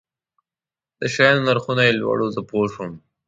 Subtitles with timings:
[0.99, 2.91] د شیانو نرخونه یې لوړ وو، زه پوه شوم.